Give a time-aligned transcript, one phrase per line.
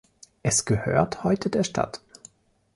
[0.41, 2.01] Es gehört heute der Stadt.